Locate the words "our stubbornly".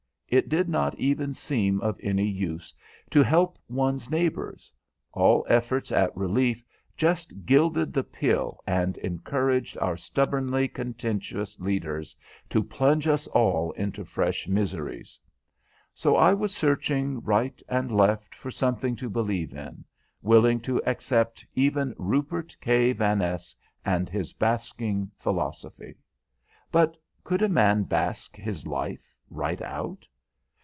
9.79-10.69